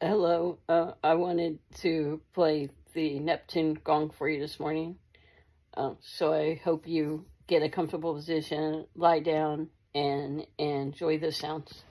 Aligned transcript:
Hello. 0.00 0.58
Uh, 0.68 0.92
I 1.04 1.14
wanted 1.14 1.60
to 1.76 2.20
play 2.34 2.68
the 2.94 3.20
Neptune 3.20 3.78
gong 3.84 4.10
for 4.10 4.28
you 4.28 4.40
this 4.40 4.58
morning. 4.58 4.96
Um, 5.76 5.98
so 6.00 6.34
I 6.34 6.60
hope 6.64 6.88
you 6.88 7.26
get 7.46 7.62
a 7.62 7.68
comfortable 7.68 8.12
position, 8.12 8.86
lie 8.96 9.20
down, 9.20 9.68
and, 9.94 10.46
and 10.58 10.92
enjoy 10.92 11.18
the 11.18 11.30
sounds. 11.30 11.84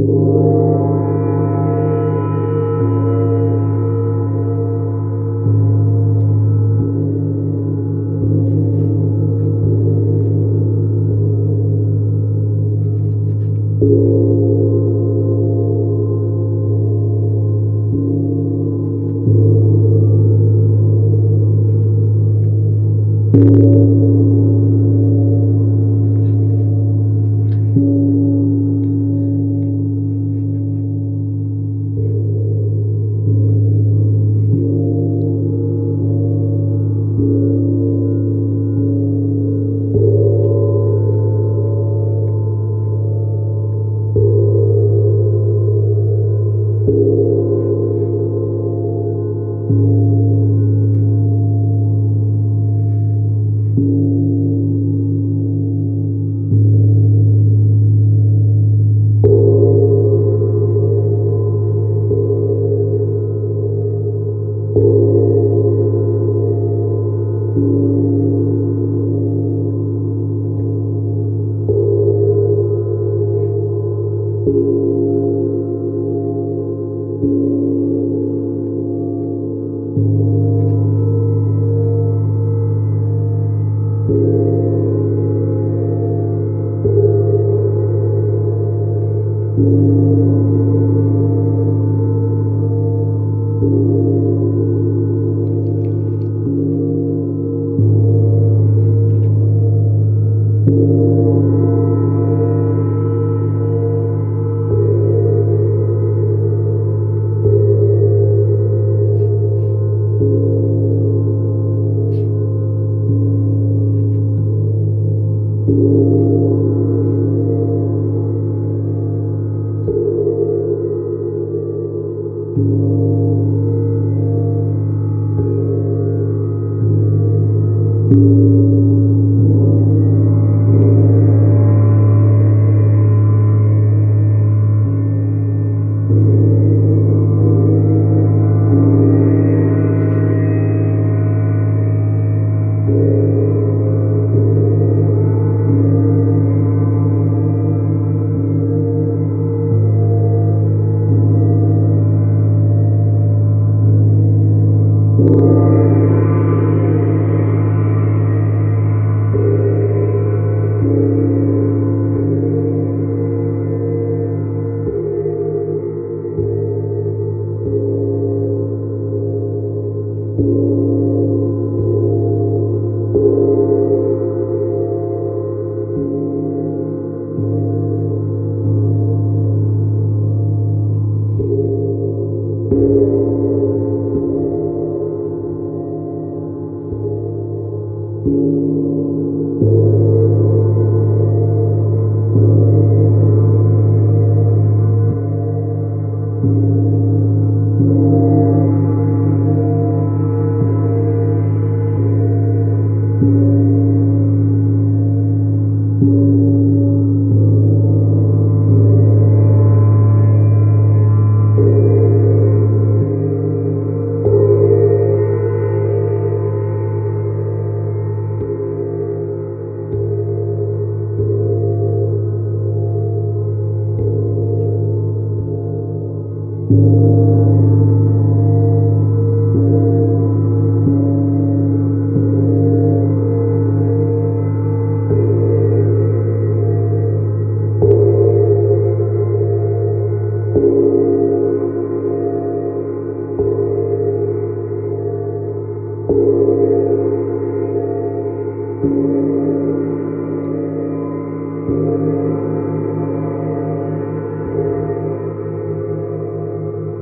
you. 0.00 0.49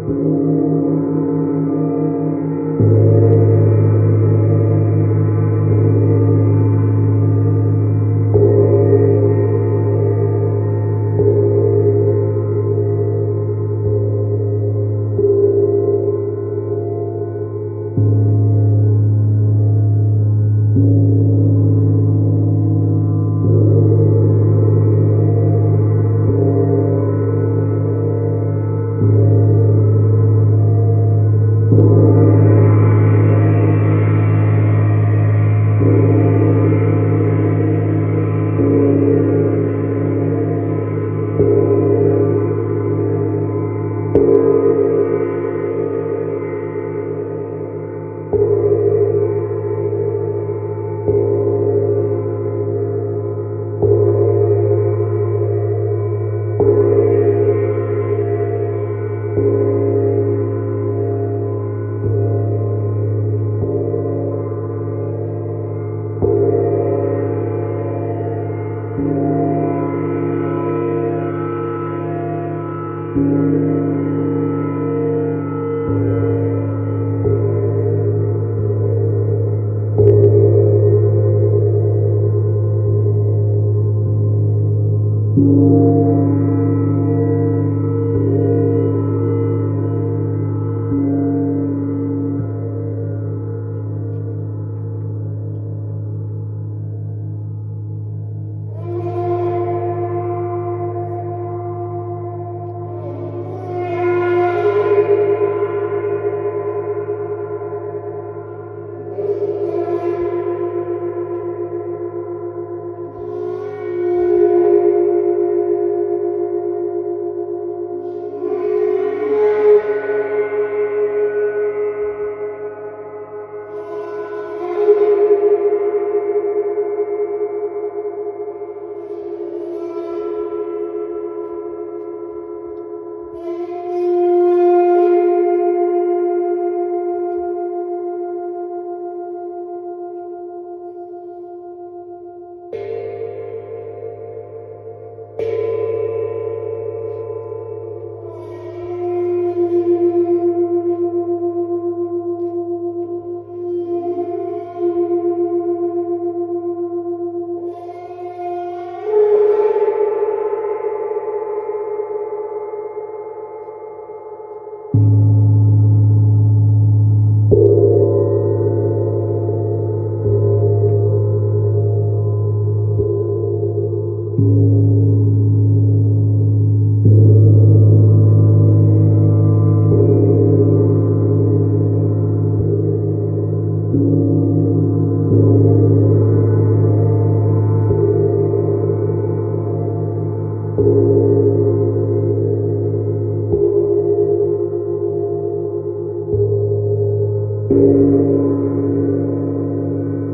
Música 0.08 1.07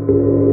you 0.07 0.44